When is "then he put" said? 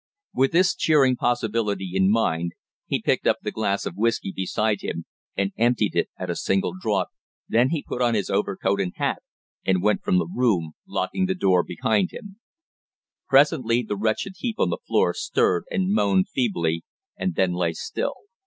7.47-8.01